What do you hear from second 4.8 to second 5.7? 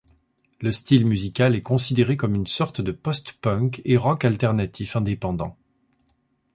indépendant.